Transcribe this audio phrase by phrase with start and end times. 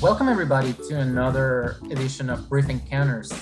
[0.00, 3.32] Welcome, everybody, to another edition of Brief Encounters.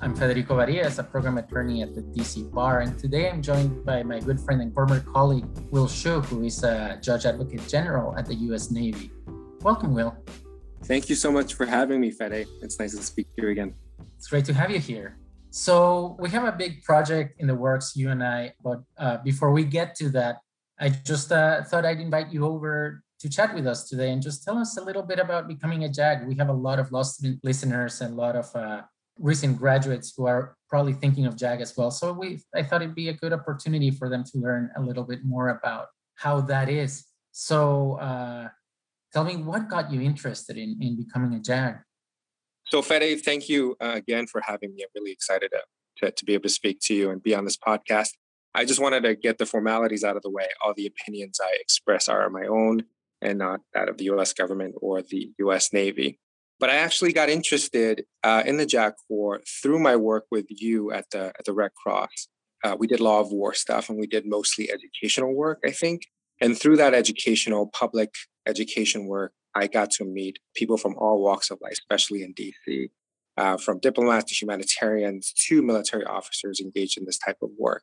[0.00, 4.02] I'm Federico Varias, a program attorney at the DC Bar, and today I'm joined by
[4.02, 8.26] my good friend and former colleague, Will Shu, who is a Judge Advocate General at
[8.26, 8.70] the U.S.
[8.70, 9.10] Navy.
[9.60, 10.16] Welcome, Will.
[10.84, 12.46] Thank you so much for having me, Fede.
[12.62, 13.74] It's nice to speak to you again.
[14.16, 15.18] It's great to have you here.
[15.50, 19.52] So, we have a big project in the works, you and I, but uh, before
[19.52, 20.38] we get to that,
[20.78, 24.44] I just uh, thought I'd invite you over to chat with us today and just
[24.44, 26.26] tell us a little bit about becoming a JAG.
[26.26, 28.82] We have a lot of lost listeners and a lot of uh,
[29.18, 31.90] recent graduates who are probably thinking of JAG as well.
[31.90, 35.04] So we, I thought it'd be a good opportunity for them to learn a little
[35.04, 37.04] bit more about how that is.
[37.32, 38.48] So uh,
[39.12, 41.76] tell me what got you interested in, in becoming a JAG?
[42.66, 44.82] So Fede, thank you uh, again for having me.
[44.82, 47.44] I'm really excited to, to, to be able to speak to you and be on
[47.44, 48.10] this podcast.
[48.54, 50.46] I just wanted to get the formalities out of the way.
[50.64, 52.84] All the opinions I express are my own
[53.20, 56.20] and not that of the US government or the US Navy.
[56.60, 60.92] But I actually got interested uh, in the JAG Corps through my work with you
[60.92, 62.28] at the, at the Red Cross.
[62.62, 66.02] Uh, we did law of war stuff and we did mostly educational work, I think.
[66.40, 68.14] And through that educational, public
[68.46, 72.90] education work, I got to meet people from all walks of life, especially in DC,
[73.36, 77.82] uh, from diplomats to humanitarians to military officers engaged in this type of work.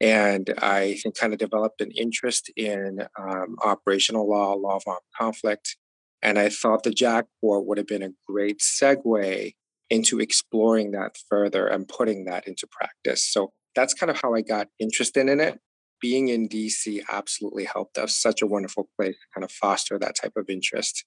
[0.00, 5.76] And I kind of developed an interest in um, operational law, law of armed conflict.
[6.22, 9.52] And I thought the JAG Corps would have been a great segue
[9.90, 13.22] into exploring that further and putting that into practice.
[13.22, 15.58] So that's kind of how I got interested in it.
[16.00, 18.16] Being in DC absolutely helped us.
[18.16, 21.04] Such a wonderful place to kind of foster that type of interest.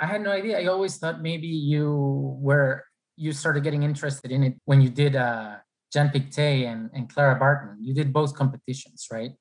[0.00, 0.58] I had no idea.
[0.58, 2.84] I always thought maybe you were
[3.16, 5.56] you started getting interested in it when you did uh,
[5.92, 7.76] Jean Pictet and, and Clara Barton.
[7.80, 9.32] You did both competitions, right?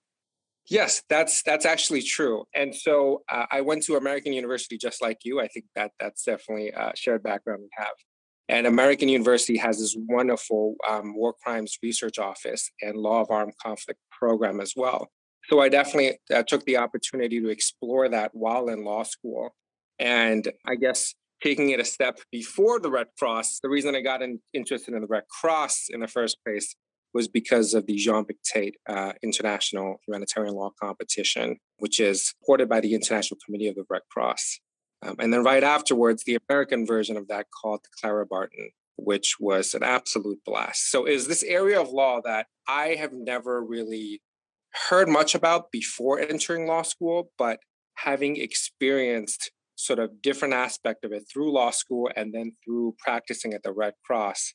[0.69, 2.45] Yes, that's that's actually true.
[2.53, 5.41] And so uh, I went to American University just like you.
[5.41, 7.93] I think that that's definitely a shared background we have.
[8.47, 13.53] And American University has this wonderful um, war crimes research office and law of armed
[13.61, 15.09] conflict program as well.
[15.49, 19.55] So I definitely uh, took the opportunity to explore that while in law school.
[19.99, 24.21] And I guess taking it a step before the Red Cross, the reason I got
[24.21, 26.75] in, interested in the Red Cross in the first place
[27.13, 32.79] was because of the Jean Pictet uh, International Humanitarian Law Competition, which is supported by
[32.79, 34.59] the International Committee of the Red Cross.
[35.03, 39.35] Um, and then right afterwards, the American version of that called the Clara Barton, which
[39.39, 40.89] was an absolute blast.
[40.89, 44.21] So is this area of law that I have never really
[44.89, 47.59] heard much about before entering law school, but
[47.95, 53.53] having experienced sort of different aspect of it through law school and then through practicing
[53.53, 54.53] at the Red Cross,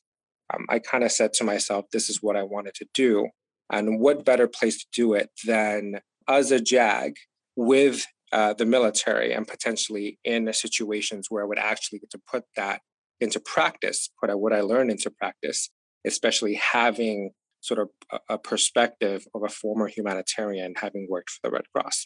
[0.53, 3.27] um, I kind of said to myself, this is what I wanted to do.
[3.69, 7.15] And what better place to do it than as a JAG
[7.57, 12.43] with uh, the military and potentially in situations where I would actually get to put
[12.55, 12.81] that
[13.19, 15.69] into practice, put what I learned into practice,
[16.05, 21.51] especially having sort of a, a perspective of a former humanitarian having worked for the
[21.51, 22.05] Red Cross.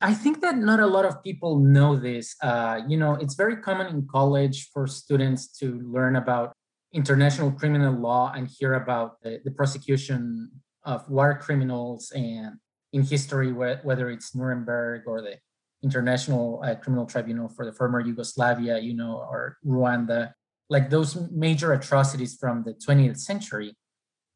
[0.00, 2.34] I think that not a lot of people know this.
[2.42, 6.52] Uh, you know, it's very common in college for students to learn about
[6.92, 10.50] international criminal law and hear about the, the prosecution
[10.84, 12.56] of war criminals and
[12.92, 15.36] in history, whether it's Nuremberg or the
[15.82, 20.32] International uh, Criminal Tribunal for the former Yugoslavia, you know, or Rwanda,
[20.68, 23.76] like those major atrocities from the 20th century.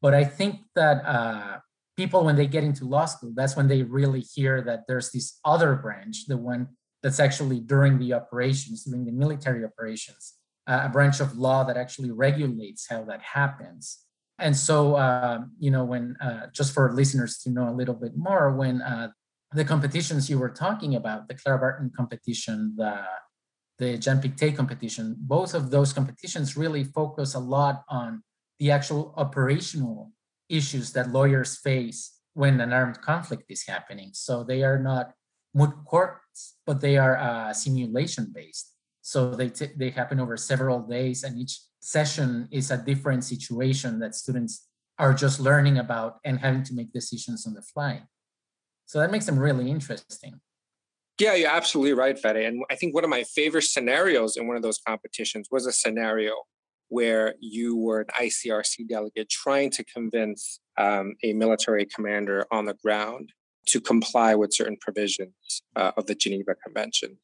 [0.01, 1.57] But I think that uh,
[1.97, 5.39] people, when they get into law school, that's when they really hear that there's this
[5.45, 6.67] other branch, the one
[7.03, 10.33] that's actually during the operations, during the military operations,
[10.67, 13.99] uh, a branch of law that actually regulates how that happens.
[14.39, 18.17] And so, uh, you know, when uh, just for listeners to know a little bit
[18.17, 19.09] more, when uh,
[19.53, 23.03] the competitions you were talking about, the Clara Barton competition, the
[23.77, 28.23] the Jean Pictet competition, both of those competitions really focus a lot on
[28.57, 30.11] the actual operational
[30.49, 34.11] issues that lawyers face when an armed conflict is happening.
[34.13, 35.13] So they are not
[35.53, 38.73] moot courts, but they are uh, simulation based.
[39.01, 43.99] So they t- they happen over several days, and each session is a different situation
[43.99, 44.67] that students
[44.97, 48.03] are just learning about and having to make decisions on the fly.
[48.85, 50.41] So that makes them really interesting.
[51.19, 52.37] Yeah, you're absolutely right, Fede.
[52.37, 55.71] And I think one of my favorite scenarios in one of those competitions was a
[55.71, 56.33] scenario
[56.89, 62.75] where you were an ICRC delegate trying to convince um, a military commander on the
[62.75, 63.31] ground
[63.67, 67.17] to comply with certain provisions uh, of the Geneva Convention.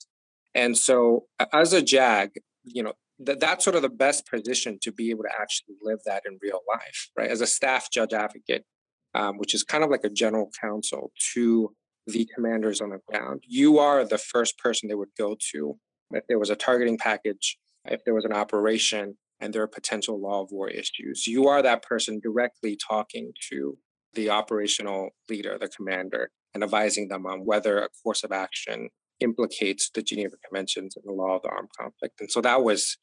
[0.56, 2.32] And so, as a JAG,
[2.64, 2.94] you know,
[3.26, 6.40] th- that's sort of the best position to be able to actually live that in
[6.42, 7.30] real life, right?
[7.30, 8.66] As a staff judge advocate,
[9.14, 11.74] um, which is kind of like a general counsel to
[12.08, 13.44] the commanders on the ground.
[13.48, 15.78] You are the first person they would go to
[16.12, 20.22] if there was a targeting package, if there was an operation, and there are potential
[20.22, 21.26] law of war issues.
[21.28, 23.78] You are that person directly talking to
[24.14, 28.90] the operational leader, the commander, and advising them on whether a course of action
[29.20, 32.20] implicates the Geneva Conventions and the law of the armed conflict.
[32.20, 32.98] And so that was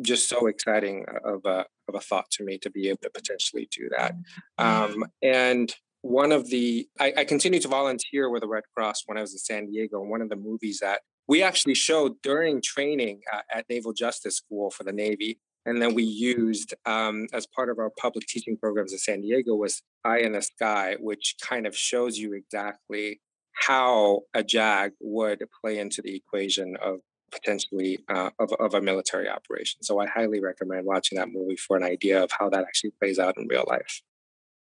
[0.00, 3.68] just so exciting of a, of a thought to me to be able to potentially
[3.70, 4.14] do that.
[4.58, 4.94] Mm-hmm.
[4.94, 9.18] Um, and one of the, I, I continued to volunteer with the Red Cross when
[9.18, 10.00] I was in San Diego.
[10.00, 14.36] And one of the movies that we actually showed during training uh, at Naval Justice
[14.36, 18.56] School for the Navy and then we used um, as part of our public teaching
[18.56, 23.20] programs in San Diego was Eye in the Sky, which kind of shows you exactly
[23.52, 27.00] how a JAG would play into the equation of
[27.32, 29.82] potentially uh, of, of a military operation.
[29.82, 33.18] So I highly recommend watching that movie for an idea of how that actually plays
[33.18, 34.02] out in real life.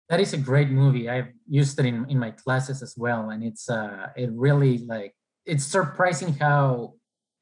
[0.09, 1.09] That is a great movie.
[1.09, 5.13] I've used it in, in my classes as well, and it's uh, it really like
[5.45, 6.93] it's surprising how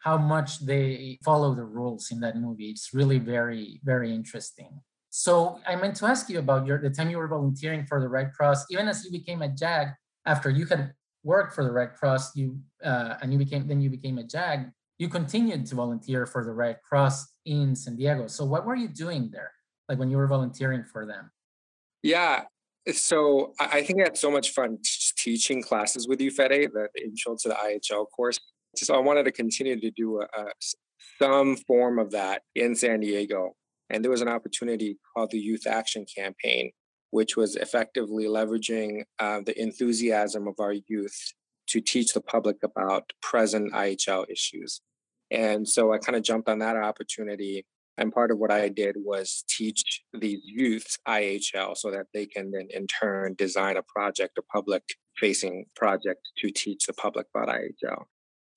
[0.04, 2.70] how much they follow the rules in that movie.
[2.70, 4.82] It's really very, very interesting.
[5.10, 8.10] So I meant to ask you about your the time you were volunteering for the
[8.10, 9.90] Red Cross, even as you became a JAG,
[10.26, 13.90] after you had worked for the Red Cross, you uh, and you became then you
[13.90, 18.28] became a JAG, you continued to volunteer for the Red Cross in San Diego.
[18.28, 19.52] So what were you doing there?
[19.88, 21.32] Like when you were volunteering for them?
[22.02, 22.44] Yeah.
[22.92, 24.80] So I think I had so much fun
[25.16, 28.40] teaching classes with you, Fede, the intro to the IHL course.
[28.76, 30.46] So I wanted to continue to do a, a,
[31.20, 33.56] some form of that in San Diego.
[33.90, 36.72] And there was an opportunity called the Youth Action Campaign,
[37.12, 41.34] which was effectively leveraging uh, the enthusiasm of our youth
[41.68, 44.82] to teach the public about present IHL issues.
[45.30, 47.66] And so I kind of jumped on that opportunity.
[47.98, 52.52] And part of what I did was teach these youths IHL so that they can
[52.52, 54.84] then in turn design a project, a public
[55.18, 58.06] facing project to teach the public about IHL.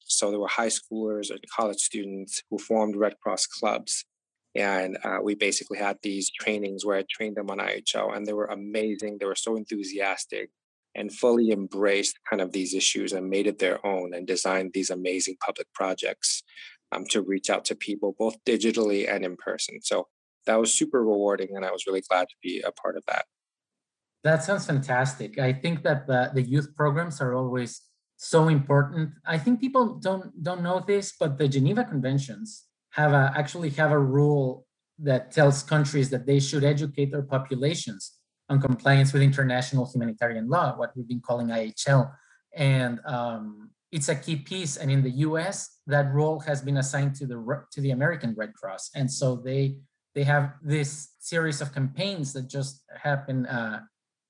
[0.06, 4.04] So there were high schoolers and college students who formed Red Cross clubs.
[4.54, 8.32] And uh, we basically had these trainings where I trained them on IHL, and they
[8.32, 9.18] were amazing.
[9.18, 10.50] They were so enthusiastic
[10.94, 14.88] and fully embraced kind of these issues and made it their own and designed these
[14.88, 16.42] amazing public projects
[16.92, 19.82] um, to reach out to people both digitally and in person.
[19.82, 20.08] So
[20.46, 23.26] that was super rewarding, and I was really glad to be a part of that.
[24.24, 25.38] That sounds fantastic.
[25.38, 27.82] I think that the, the youth programs are always
[28.16, 29.10] so important.
[29.26, 33.92] I think people don't don't know this, but the Geneva Conventions have a, actually have
[33.92, 34.66] a rule
[34.98, 38.12] that tells countries that they should educate their populations
[38.48, 42.10] on compliance with international humanitarian law, what we've been calling IHL,
[42.54, 44.76] and um, it's a key piece.
[44.76, 47.38] And in the U.S., that role has been assigned to the
[47.72, 49.78] to the American Red Cross, and so they
[50.14, 53.80] they have this series of campaigns that just happen uh,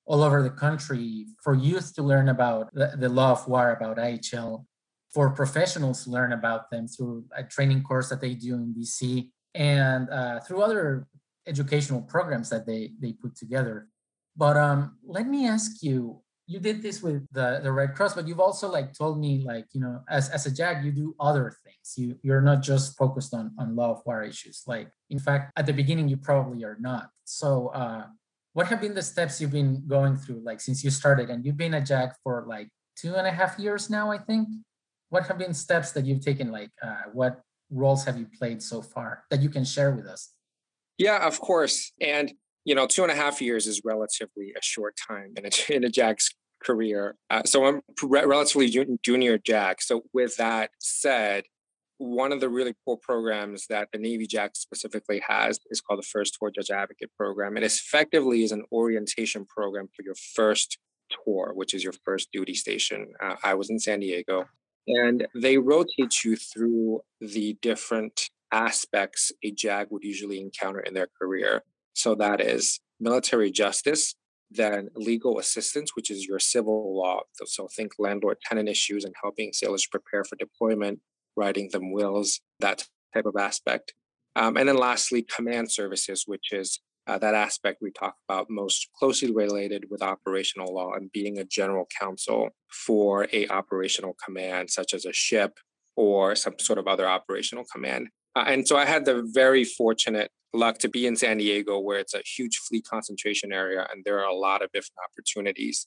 [0.06, 4.64] all over the country for youth to learn about the, law of war, about IHL,
[5.12, 9.30] for professionals to learn about them through a training course that they do in DC
[9.54, 11.06] and uh, through other
[11.46, 13.88] educational programs that they, they put together.
[14.36, 18.28] But um, let me ask you, you did this with the, the Red Cross, but
[18.28, 21.52] you've also like told me like, you know, as, as a JAG, you do other
[21.64, 21.94] things.
[21.96, 24.62] You, you're not just focused on, on law of war issues.
[24.66, 27.08] Like, in fact, at the beginning, you probably are not.
[27.24, 28.04] So uh,
[28.56, 31.28] what have been the steps you've been going through like since you started?
[31.28, 34.48] And you've been a jag for like two and a half years now i think.
[35.10, 38.80] What have been steps that you've taken like uh, what roles have you played so
[38.80, 40.32] far that you can share with us?
[40.96, 41.92] Yeah of course.
[42.00, 42.32] And
[42.64, 45.84] you know two and a half years is relatively a short time in a, in
[45.84, 47.16] a jag's career.
[47.28, 48.68] Uh, so i'm relatively
[49.04, 49.82] junior jag.
[49.82, 51.44] So with that said
[51.98, 56.06] one of the really cool programs that the Navy JAG specifically has is called the
[56.06, 57.56] First Tour Judge Advocate Program.
[57.56, 60.78] It effectively is an orientation program for your first
[61.10, 63.12] tour, which is your first duty station.
[63.22, 64.44] Uh, I was in San Diego,
[64.86, 71.08] and they rotate you through the different aspects a JAG would usually encounter in their
[71.20, 71.62] career.
[71.94, 74.14] So that is military justice,
[74.50, 77.22] then legal assistance, which is your civil law.
[77.46, 81.00] So think landlord tenant issues and helping sailors prepare for deployment
[81.36, 83.94] writing them wills, that type of aspect.
[84.34, 88.88] Um, and then lastly, command services, which is uh, that aspect we talk about most
[88.98, 94.92] closely related with operational law and being a general counsel for a operational command, such
[94.92, 95.58] as a ship
[95.96, 98.08] or some sort of other operational command.
[98.34, 101.98] Uh, and so I had the very fortunate luck to be in San Diego, where
[101.98, 105.86] it's a huge fleet concentration area, and there are a lot of different opportunities.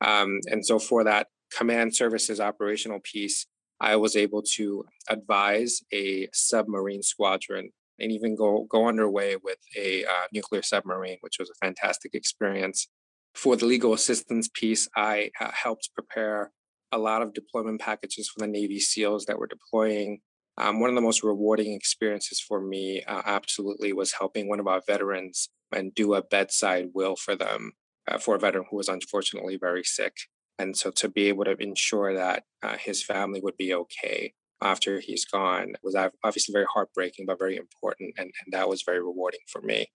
[0.00, 3.46] Um, and so for that command services operational piece,
[3.84, 10.06] I was able to advise a submarine squadron and even go go underway with a
[10.06, 12.88] uh, nuclear submarine, which was a fantastic experience.
[13.34, 16.52] For the legal assistance piece, I uh, helped prepare
[16.92, 20.20] a lot of deployment packages for the Navy SEALs that were deploying.
[20.56, 24.66] Um, one of the most rewarding experiences for me, uh, absolutely, was helping one of
[24.66, 27.72] our veterans and do a bedside will for them
[28.08, 30.14] uh, for a veteran who was unfortunately very sick.
[30.58, 35.00] And so to be able to ensure that uh, his family would be okay after
[35.00, 38.14] he's gone was obviously very heartbreaking, but very important.
[38.16, 39.86] And, and that was very rewarding for me.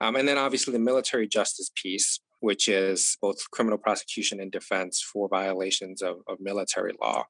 [0.00, 5.00] Um, and then obviously the military justice piece, which is both criminal prosecution and defense
[5.00, 7.24] for violations of, of military law.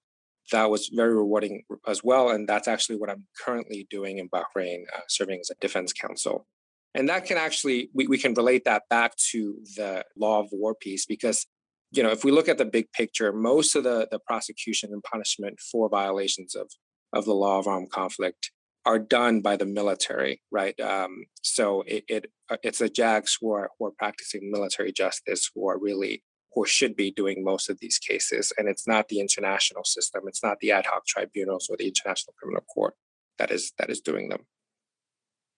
[0.50, 2.30] That was very rewarding as well.
[2.30, 6.46] And that's actually what I'm currently doing in Bahrain, uh, serving as a defense counsel.
[6.94, 10.74] And that can actually, we, we can relate that back to the law of war
[10.74, 11.46] piece because,
[11.92, 15.02] you know, if we look at the big picture, most of the, the prosecution and
[15.02, 16.70] punishment for violations of,
[17.12, 18.50] of the law of armed conflict
[18.84, 20.78] are done by the military, right?
[20.80, 25.50] Um, so it, it uh, it's the JAGs who are who are practicing military justice
[25.54, 29.20] who are really who should be doing most of these cases, and it's not the
[29.20, 32.94] international system, it's not the ad hoc tribunals or the International Criminal Court
[33.38, 34.46] that is that is doing them.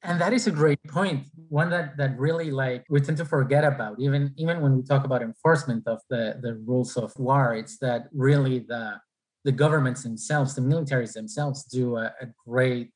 [0.05, 3.65] And that is a great point, one that that really like we tend to forget
[3.65, 7.55] about, even even when we talk about enforcement of the the rules of war.
[7.55, 9.01] It's that really the
[9.45, 12.93] the governments themselves, the militaries themselves, do a, a great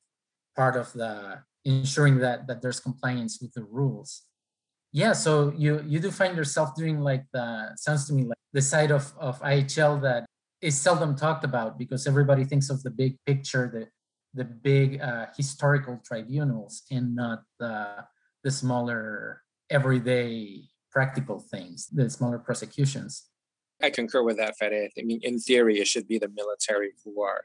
[0.54, 4.22] part of the ensuring that that there's compliance with the rules
[4.92, 8.62] yeah so you you do find yourself doing like the sounds to me like the
[8.62, 10.24] side of of ihl that
[10.62, 13.86] is seldom talked about because everybody thinks of the big picture the
[14.34, 18.04] the big uh, historical tribunals and not the
[18.44, 23.28] the smaller everyday practical things the smaller prosecutions
[23.82, 27.22] i concur with that fede i mean in theory it should be the military who
[27.22, 27.44] are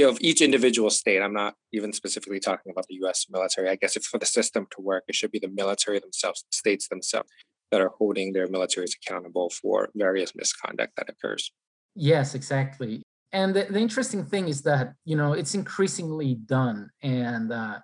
[0.00, 1.20] of each individual state.
[1.20, 3.26] I'm not even specifically talking about the U.S.
[3.30, 3.68] military.
[3.68, 6.56] I guess if for the system to work, it should be the military themselves, the
[6.56, 7.28] states themselves,
[7.70, 11.52] that are holding their militaries accountable for various misconduct that occurs.
[11.94, 13.01] Yes, exactly.
[13.32, 17.78] And the, the interesting thing is that you know it's increasingly done, and uh,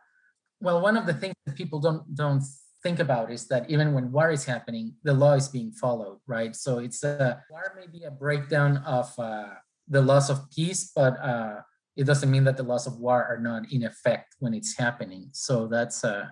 [0.60, 2.42] well, one of the things that people don't don't
[2.82, 6.54] think about is that even when war is happening, the law is being followed, right?
[6.54, 9.54] So it's a war may be a breakdown of uh,
[9.88, 11.60] the loss of peace, but uh,
[11.96, 15.30] it doesn't mean that the laws of war are not in effect when it's happening.
[15.32, 16.26] So that's uh,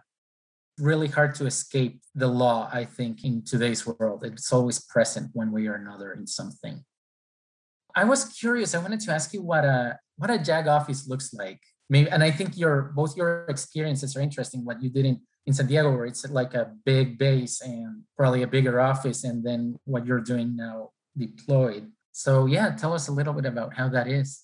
[0.78, 4.24] really hard to escape the law, I think, in today's world.
[4.24, 6.84] It's always present one way or another in something.
[7.96, 8.74] I was curious.
[8.74, 11.60] I wanted to ask you what a what a JAG office looks like.
[11.88, 14.64] Maybe, and I think your both your experiences are interesting.
[14.64, 18.42] What you did in in San Diego, where it's like a big base and probably
[18.42, 21.90] a bigger office, and then what you're doing now deployed.
[22.12, 24.42] So yeah, tell us a little bit about how that is.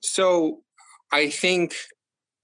[0.00, 0.62] So
[1.10, 1.74] I think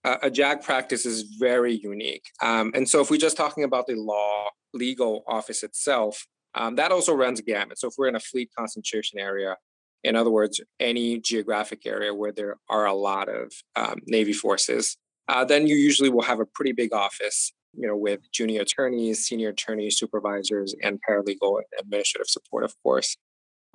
[0.05, 2.25] a JAG practice is very unique.
[2.41, 6.93] Um, and so if we're just talking about the law legal office itself, um, that
[6.93, 7.79] also runs a gamut.
[7.79, 9.57] So if we're in a fleet concentration area,
[10.09, 14.97] in other words, any geographic area where there are a lot of um, Navy forces,
[15.29, 19.27] uh, then you usually will have a pretty big office, you know, with junior attorneys,
[19.27, 23.19] senior attorneys, supervisors, and paralegal administrative support, of course.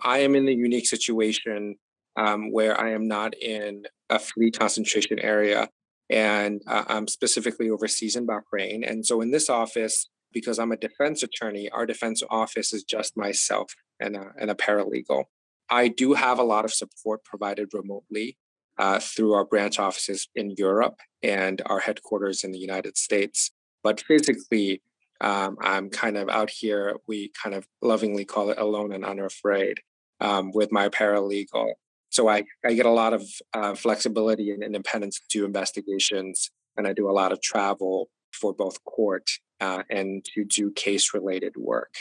[0.01, 1.75] I am in the unique situation
[2.17, 5.69] um, where I am not in a fleet concentration area
[6.09, 8.89] and uh, I'm specifically overseas in Bahrain.
[8.89, 13.15] And so in this office, because I'm a defense attorney, our defense office is just
[13.15, 15.25] myself and a, and a paralegal.
[15.73, 18.37] I do have a lot of support provided remotely
[18.77, 23.49] uh, through our branch offices in Europe and our headquarters in the United States.
[23.81, 24.83] But physically,
[25.19, 26.97] um, I'm kind of out here.
[27.07, 29.79] We kind of lovingly call it alone and unafraid
[30.21, 31.73] um, with my paralegal.
[32.11, 33.23] So I, I get a lot of
[33.55, 38.53] uh, flexibility and independence to do investigations, and I do a lot of travel for
[38.53, 39.27] both court
[39.59, 41.95] uh, and to do case related work.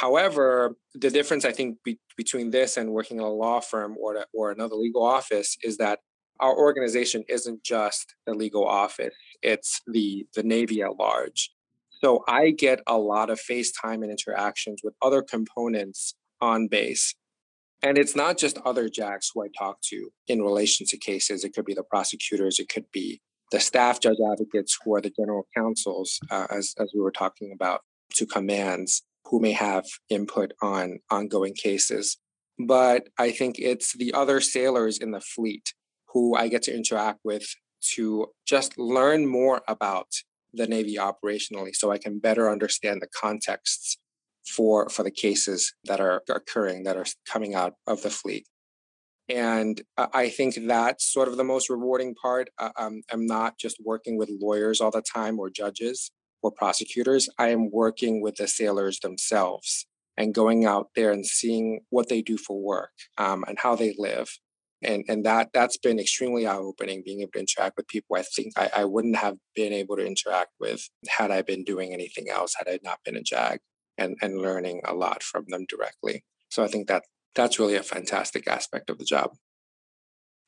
[0.00, 4.14] However, the difference I think be- between this and working in a law firm or,
[4.14, 6.00] to, or another legal office is that
[6.40, 11.50] our organization isn't just the legal office, it's the, the Navy at large.
[12.00, 17.14] So I get a lot of FaceTime and interactions with other components on base
[17.82, 21.44] and it's not just other JAGs who I talk to in relation to cases.
[21.44, 23.20] It could be the prosecutors, it could be
[23.52, 27.52] the staff judge advocates who are the general counsels, uh, as, as we were talking
[27.52, 27.82] about,
[28.14, 32.18] to commands who may have input on ongoing cases.
[32.58, 35.74] But I think it's the other sailors in the fleet
[36.12, 37.46] who I get to interact with
[37.94, 40.08] to just learn more about
[40.52, 43.98] the Navy operationally so I can better understand the contexts
[44.46, 48.46] for for the cases that are occurring that are coming out of the fleet.
[49.28, 52.48] And i think that's sort of the most rewarding part.
[52.58, 56.10] Um, i'm not just working with lawyers all the time or judges
[56.42, 59.86] or prosecutors i am working with the sailors themselves
[60.18, 63.94] and going out there and seeing what they do for work um, and how they
[63.96, 64.28] live.
[64.82, 68.52] And, and that that's been extremely eye-opening being able to interact with people i think
[68.56, 72.54] I, I wouldn't have been able to interact with had i been doing anything else
[72.56, 73.58] had i not been a jag
[73.96, 76.22] and, and learning a lot from them directly.
[76.48, 77.02] So i think that
[77.34, 79.32] that's really a fantastic aspect of the job.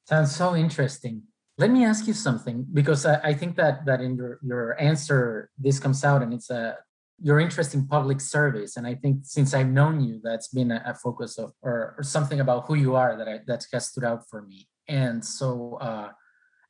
[0.06, 1.24] Sounds so interesting
[1.60, 5.50] let me ask you something because I, I, think that that in your, your answer
[5.58, 6.78] this comes out and it's a
[7.22, 8.72] your interest in public service.
[8.78, 12.40] And i think since i've known you that's been a, focus of or, or, something
[12.40, 14.58] about who you are that I, that has stood out for me.
[14.88, 15.48] And so
[15.88, 16.08] uh,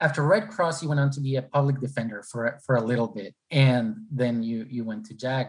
[0.06, 3.10] after red cross you went on to be a public defender for for a little
[3.20, 3.84] bit and
[4.20, 5.46] then you you went to jag.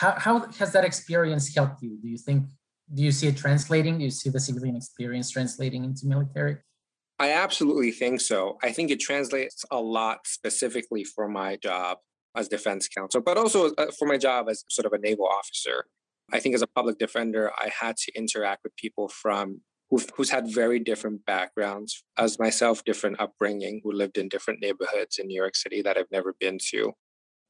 [0.00, 1.92] How, how has that experience helped you?
[2.02, 2.40] Do you think
[2.96, 3.94] do you see it translating?
[3.98, 6.56] Do you see the civilian experience translating into military
[7.18, 8.58] I absolutely think so.
[8.62, 11.98] I think it translates a lot specifically for my job
[12.36, 15.84] as defense counsel, but also uh, for my job as sort of a naval officer.
[16.32, 19.60] I think as a public defender, I had to interact with people from
[20.16, 25.26] who's had very different backgrounds as myself, different upbringing, who lived in different neighborhoods in
[25.26, 26.92] New York City that I've never been to.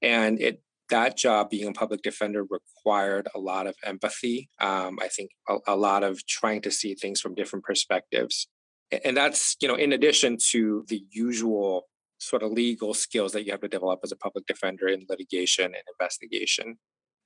[0.00, 4.50] And it that job, being a public defender, required a lot of empathy.
[4.60, 8.48] Um, I think a, a lot of trying to see things from different perspectives
[9.04, 11.86] and that's you know in addition to the usual
[12.18, 15.64] sort of legal skills that you have to develop as a public defender in litigation
[15.64, 16.78] and investigation.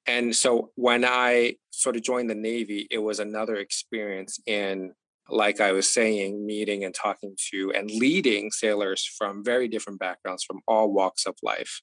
[0.07, 4.93] And so when i sort of joined the navy it was another experience in
[5.29, 10.45] like i was saying meeting and talking to and leading sailors from very different backgrounds
[10.45, 11.81] from all walks of life.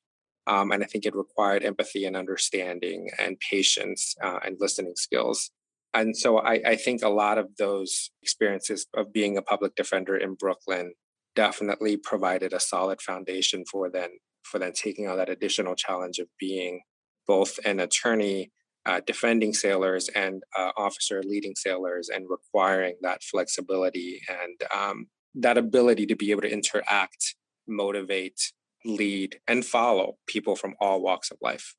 [0.48, 5.52] Um, and i think it required empathy and understanding and patience uh, and listening skills
[5.94, 10.18] and so I, I think a lot of those experiences of being a public defender
[10.18, 10.94] in Brooklyn
[11.36, 14.10] definitely provided a solid foundation for then
[14.44, 16.82] for then taking on that additional challenge of being
[17.28, 18.52] both an attorney
[18.86, 25.58] uh, defending sailors and uh, officer leading sailors and requiring that flexibility and um, that
[25.58, 27.36] ability to be able to interact
[27.68, 28.52] motivate
[28.84, 31.76] lead and follow people from all walks of life.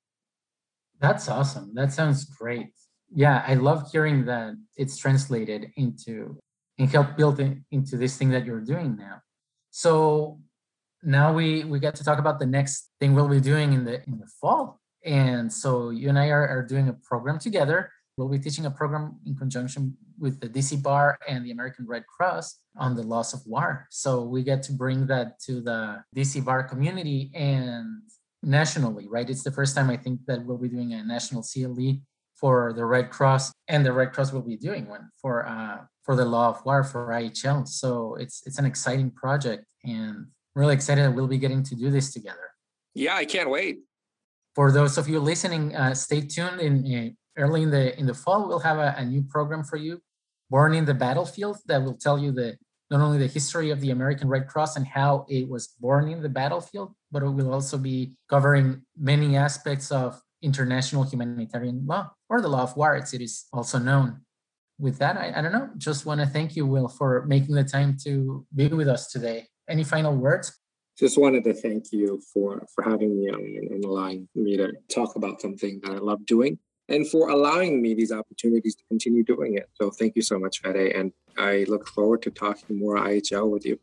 [1.00, 1.72] That's awesome.
[1.74, 2.68] That sounds great
[3.14, 6.36] yeah, I love hearing that it's translated into
[6.78, 9.22] and help build it into this thing that you're doing now.
[9.70, 10.40] So
[11.02, 14.02] now we we get to talk about the next thing we'll be doing in the
[14.06, 14.80] in the fall.
[15.04, 17.90] And so you and I are, are doing a program together.
[18.16, 22.06] We'll be teaching a program in conjunction with the DC Bar and the American Red
[22.06, 23.86] Cross on the laws of war.
[23.90, 28.02] So we get to bring that to the DC Bar community and
[28.42, 29.28] nationally, right?
[29.28, 32.00] It's the first time I think that we'll be doing a national CLE
[32.34, 36.16] for the Red Cross, and the Red Cross will be doing one for uh, for
[36.16, 37.66] the Law of War for IHL.
[37.66, 41.90] So it's it's an exciting project, and really excited that we'll be getting to do
[41.90, 42.50] this together.
[42.94, 43.80] Yeah, I can't wait.
[44.54, 46.60] For those of you listening, uh, stay tuned.
[46.60, 49.76] In, in, early in the in the fall, we'll have a, a new program for
[49.76, 50.00] you,
[50.50, 52.56] Born in the Battlefield, that will tell you the
[52.90, 56.22] not only the history of the American Red Cross and how it was born in
[56.22, 62.40] the battlefield, but it will also be covering many aspects of international humanitarian law or
[62.40, 64.20] the law of war, as it is also known.
[64.78, 67.64] With that, I, I don't know, just want to thank you, Will, for making the
[67.64, 69.46] time to be with us today.
[69.68, 70.60] Any final words?
[70.98, 75.16] Just wanted to thank you for, for having me on and, allowing me to talk
[75.16, 79.56] about something that I love doing and for allowing me these opportunities to continue doing
[79.56, 79.68] it.
[79.74, 80.94] So thank you so much, Fede.
[80.94, 83.78] And I look forward to talking more IHL with you.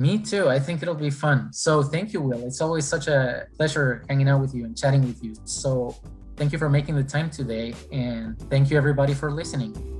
[0.00, 0.48] Me too.
[0.48, 1.52] I think it'll be fun.
[1.52, 2.46] So thank you, Will.
[2.46, 5.34] It's always such a pleasure hanging out with you and chatting with you.
[5.44, 5.94] So
[6.38, 7.74] thank you for making the time today.
[7.92, 9.99] And thank you, everybody, for listening.